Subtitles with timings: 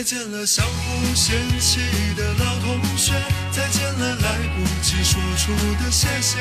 [0.00, 1.78] 再见了相互嫌弃
[2.16, 3.12] 的老同学，
[3.50, 6.38] 再见了来不及说出的谢谢，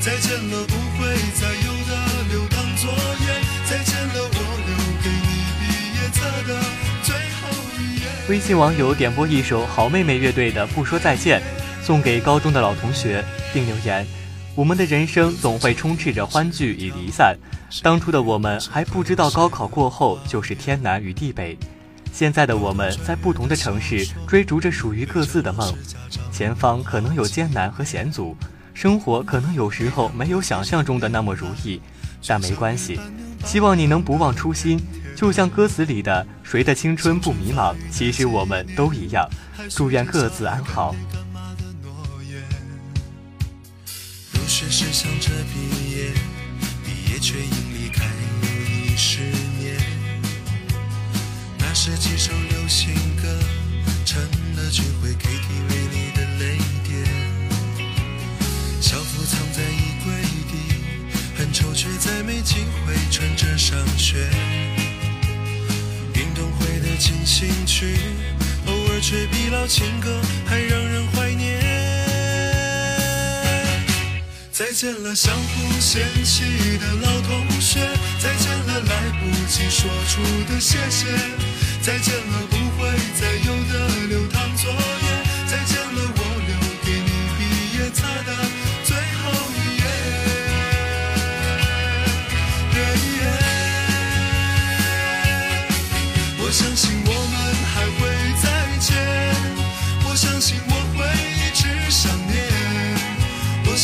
[0.00, 3.26] 再见了不会再有的留堂作业，
[3.68, 5.26] 再见了我留给你
[5.58, 6.60] 毕业册的
[7.02, 8.02] 最后一页。
[8.28, 11.40] 微信网友点播一首好妹妹乐队的《不说再见》，
[11.84, 14.06] 送给高中的老同学，并留言：
[14.54, 17.36] 我们的人生总会充斥着欢聚与离散，
[17.82, 21.58] 当初的我们还不知道高考过后就是天南与地北。
[22.16, 25.70] 现在的我们在不同的城市追逐着属于各自的梦，
[26.32, 28.34] 前方可能有艰难和险阻，
[28.72, 31.78] 生活可能有时候没有想象中的那么如意，
[32.26, 32.98] 但没关系。
[33.44, 34.80] 希望你能不忘初心，
[35.14, 39.28] 就像歌词里的“谁的青春不迷茫”，其实我们都一样。
[39.68, 40.96] 祝愿各自安好。
[44.32, 46.12] 入学时想着毕业，
[63.56, 64.28] 上学。
[66.14, 67.96] 运动会的进行曲，
[68.66, 71.60] 偶尔却比老情歌还让人怀念。
[74.52, 76.44] 再见了相互嫌弃
[76.78, 77.80] 的老同学，
[78.18, 80.22] 再见了来不及说出
[80.52, 81.06] 的谢谢。
[81.82, 82.88] 再见了，不会
[83.20, 83.55] 再有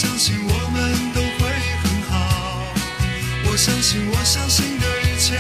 [0.03, 0.83] 相信我们
[1.15, 1.49] 都会
[1.85, 2.13] 很好，
[3.45, 5.37] 我相信我相信的一切。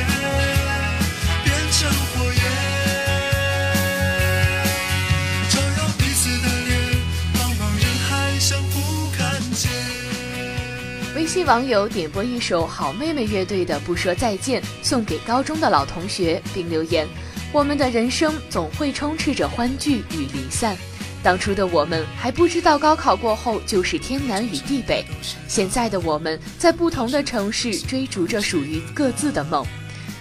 [11.17, 17.05] 微信网友点播一首好妹妹乐队的《不说再见》，送给高中的老同学，并留言：
[17.53, 20.77] 我们的人生总会充斥着欢聚与离散，
[21.23, 25.05] 当初的我们还不知道高考过后就是天南与地北，
[25.47, 29.65] 现在的我们在不同的城市追逐着属于各自的梦，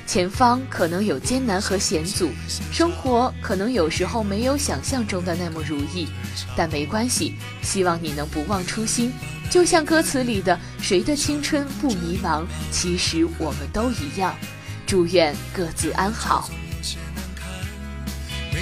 [0.05, 2.29] 前方可能有艰难和险阻，
[2.71, 6.07] 生活可能有时候没有想象中的那么如意，
[6.55, 9.11] 但没关系，希望你能不忘初心。
[9.49, 14.33] 就像歌词里的“谁的青春不迷茫”，其实我们都一样。
[14.85, 16.49] 祝愿各自安好。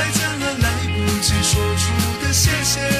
[0.00, 2.99] 再见了来不及说出的谢谢，